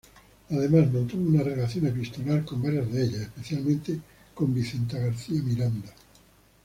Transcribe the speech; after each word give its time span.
Además 0.49 0.91
mantuvo 0.91 1.29
una 1.29 1.43
relación 1.43 1.85
epistolar 1.85 2.43
con 2.43 2.59
varias 2.59 2.91
de 2.91 3.03
ellas, 3.03 3.21
especialmente 3.21 3.99
con 4.33 4.51
Vicenta 4.51 4.97
García 4.97 5.43
Miranda. 5.43 5.93